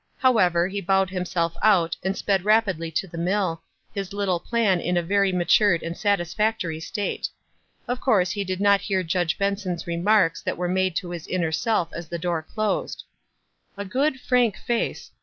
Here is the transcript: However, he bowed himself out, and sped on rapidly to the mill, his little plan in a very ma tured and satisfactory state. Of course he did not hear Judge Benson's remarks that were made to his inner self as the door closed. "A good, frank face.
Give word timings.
However, 0.17 0.67
he 0.67 0.81
bowed 0.81 1.11
himself 1.11 1.55
out, 1.61 1.95
and 2.01 2.17
sped 2.17 2.39
on 2.41 2.45
rapidly 2.47 2.89
to 2.89 3.05
the 3.07 3.19
mill, 3.19 3.61
his 3.93 4.13
little 4.13 4.39
plan 4.39 4.79
in 4.81 4.97
a 4.97 5.03
very 5.03 5.31
ma 5.31 5.43
tured 5.43 5.83
and 5.83 5.95
satisfactory 5.95 6.79
state. 6.79 7.29
Of 7.87 8.01
course 8.01 8.31
he 8.31 8.43
did 8.43 8.59
not 8.59 8.81
hear 8.81 9.03
Judge 9.03 9.37
Benson's 9.37 9.85
remarks 9.85 10.41
that 10.41 10.57
were 10.57 10.67
made 10.67 10.95
to 10.95 11.11
his 11.11 11.27
inner 11.27 11.51
self 11.51 11.93
as 11.93 12.07
the 12.07 12.17
door 12.17 12.41
closed. 12.41 13.03
"A 13.77 13.85
good, 13.85 14.19
frank 14.19 14.57
face. 14.57 15.11